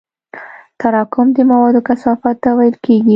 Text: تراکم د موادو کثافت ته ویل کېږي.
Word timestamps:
تراکم 0.79 1.27
د 1.35 1.37
موادو 1.51 1.81
کثافت 1.87 2.35
ته 2.43 2.49
ویل 2.57 2.75
کېږي. 2.85 3.09